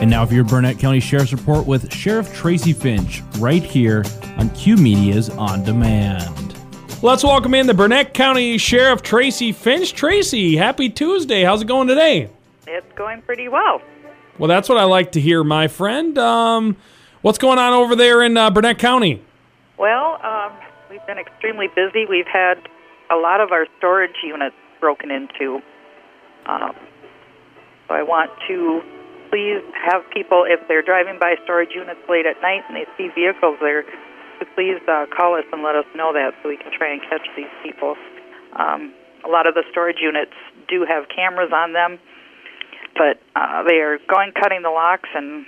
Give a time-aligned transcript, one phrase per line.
[0.00, 4.02] And now for your Burnett County Sheriff's Report with Sheriff Tracy Finch, right here
[4.38, 6.56] on Q Media's On Demand.
[7.02, 9.92] Let's welcome in the Burnett County Sheriff Tracy Finch.
[9.92, 11.44] Tracy, happy Tuesday.
[11.44, 12.30] How's it going today?
[12.66, 13.82] It's going pretty well.
[14.38, 16.16] Well, that's what I like to hear, my friend.
[16.16, 16.78] Um,
[17.20, 19.22] what's going on over there in uh, Burnett County?
[19.76, 20.52] Well, um,
[20.88, 22.06] we've been extremely busy.
[22.08, 22.54] We've had
[23.10, 25.60] a lot of our storage units broken into.
[26.46, 26.72] Um,
[27.86, 28.80] so I want to
[29.30, 33.08] please have people, if they're driving by storage units late at night and they see
[33.14, 36.72] vehicles there, to please uh, call us and let us know that so we can
[36.76, 37.94] try and catch these people.
[38.58, 38.92] Um,
[39.24, 40.34] a lot of the storage units
[40.68, 41.98] do have cameras on them,
[42.96, 45.46] but uh, they are going cutting the locks and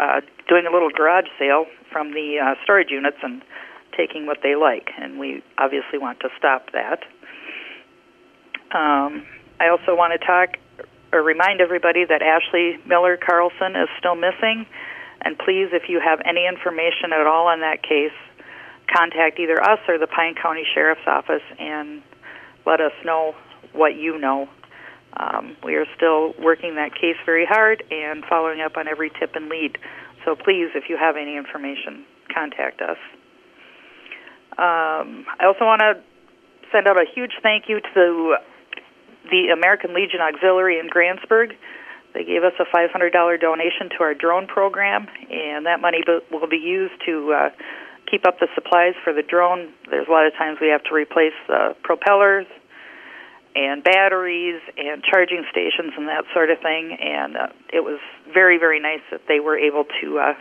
[0.00, 3.42] uh, doing a little garage sale from the uh, storage units and
[3.96, 7.04] taking what they like, and we obviously want to stop that.
[8.74, 9.24] Um,
[9.60, 10.56] I also want to talk
[11.14, 14.66] or remind everybody that Ashley Miller Carlson is still missing.
[15.22, 18.12] And please, if you have any information at all on that case,
[18.90, 22.02] contact either us or the Pine County Sheriff's Office and
[22.66, 23.34] let us know
[23.72, 24.48] what you know.
[25.16, 29.36] Um, we are still working that case very hard and following up on every tip
[29.36, 29.78] and lead.
[30.24, 32.04] So please, if you have any information,
[32.34, 32.98] contact us.
[34.58, 36.02] Um, I also want to
[36.72, 38.36] send out a huge thank you to
[39.30, 41.56] the American Legion Auxiliary in Grantsburg.
[42.12, 46.62] They gave us a $500 donation to our drone program, and that money will be
[46.62, 47.50] used to uh,
[48.08, 49.72] keep up the supplies for the drone.
[49.90, 52.46] There's a lot of times we have to replace the propellers
[53.56, 56.96] and batteries and charging stations and that sort of thing.
[57.00, 57.98] And uh, it was
[58.32, 60.34] very, very nice that they were able to uh,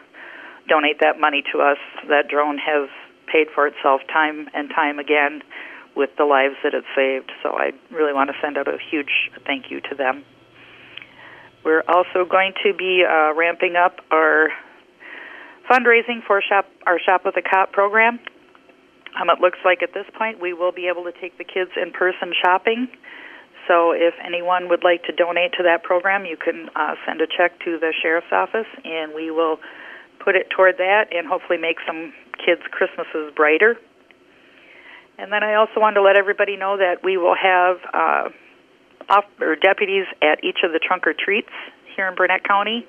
[0.67, 1.77] donate that money to us.
[2.09, 2.89] That drone has
[3.31, 5.41] paid for itself time and time again
[5.95, 7.31] with the lives that it saved.
[7.41, 10.23] So I really want to send out a huge thank you to them.
[11.63, 14.49] We're also going to be uh, ramping up our
[15.69, 18.19] fundraising for shop our Shop with a Cop program.
[19.19, 21.71] Um, it looks like at this point we will be able to take the kids
[21.81, 22.87] in person shopping.
[23.67, 27.27] So if anyone would like to donate to that program, you can uh, send a
[27.27, 29.59] check to the sheriff's office, and we will
[30.19, 32.11] put it toward that and hopefully make some
[32.43, 33.77] kids' Christmases brighter.
[35.17, 38.29] And then I also wanted to let everybody know that we will have uh,
[39.09, 41.51] off, or deputies at each of the trunk or treats
[41.95, 42.85] here in Burnett County.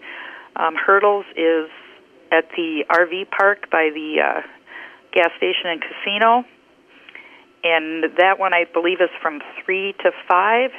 [0.56, 1.70] Um, Hertel's is
[2.32, 4.40] at the RV park by the uh,
[5.12, 6.44] gas station and casino.
[7.62, 10.70] And that one, I believe, is from 3 to 5.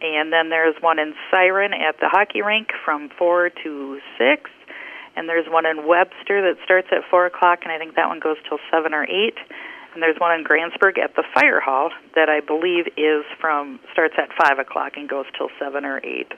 [0.00, 4.50] And then there's one in Siren at the hockey rink from 4 to 6.
[5.16, 8.20] And there's one in Webster that starts at 4 o'clock, and I think that one
[8.20, 9.34] goes till 7 or 8
[9.94, 14.14] and there's one in Grantsburg at the fire hall that I believe is from starts
[14.18, 16.32] at five o'clock and goes till seven or eight.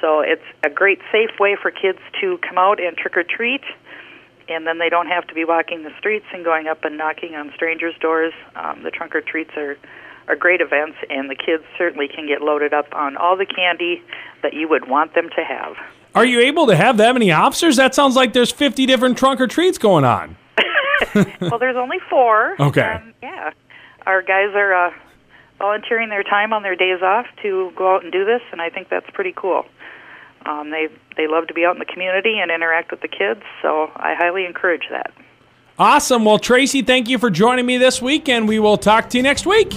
[0.00, 3.62] So it's a great safe way for kids to come out and trick or treat,
[4.48, 7.36] and then they don't have to be walking the streets and going up and knocking
[7.36, 8.32] on strangers' doors.
[8.56, 9.76] Um, the trunk or treats are
[10.28, 14.02] are great events, and the kids certainly can get loaded up on all the candy
[14.42, 15.76] that you would want them to have.
[16.14, 17.76] Are you able to have that many officers?
[17.76, 20.36] That sounds like there's 50 different trunk or treats going on.
[21.40, 22.56] well, there's only four.
[22.60, 22.82] Okay.
[22.82, 23.52] Um, yeah,
[24.06, 24.90] our guys are uh,
[25.58, 28.70] volunteering their time on their days off to go out and do this, and I
[28.70, 29.64] think that's pretty cool.
[30.44, 33.42] Um, they they love to be out in the community and interact with the kids,
[33.60, 35.12] so I highly encourage that.
[35.78, 36.24] Awesome.
[36.24, 39.22] Well, Tracy, thank you for joining me this week, and we will talk to you
[39.22, 39.72] next week.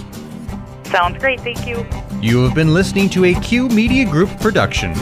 [0.86, 1.40] Sounds great.
[1.42, 1.86] Thank you.
[2.22, 4.94] You have been listening to a Q Media Group production.